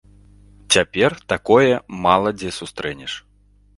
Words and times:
Цяпер 0.75 1.11
такое 1.33 1.69
мала 2.07 2.29
дзе 2.39 2.49
сустрэнеш. 2.59 3.13